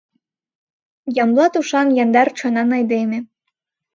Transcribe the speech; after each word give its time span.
Ямблат 1.23 1.53
ушан, 1.59 1.87
яндар 2.03 2.27
чонан 2.37 2.69
айдеме. 2.77 3.19